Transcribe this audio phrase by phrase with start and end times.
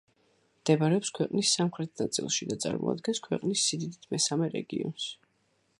[0.61, 5.11] მდებარეობს ქვეყნის სამხრეთ ნაწილში და წარმოადგენს ქვეყნის სიდიდით მესამე რეგიონს.